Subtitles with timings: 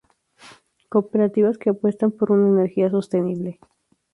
[0.89, 3.59] cooperativas que apuestan por una energía sostenible